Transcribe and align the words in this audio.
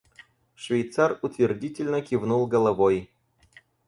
Швейцар 0.55 1.19
утвердительно 1.21 2.01
кивнул 2.01 2.47
головой. 2.47 3.11